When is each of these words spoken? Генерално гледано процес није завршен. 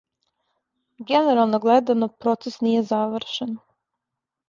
Генерално 1.11 1.61
гледано 1.67 2.09
процес 2.27 2.61
није 2.67 2.83
завршен. 2.91 3.57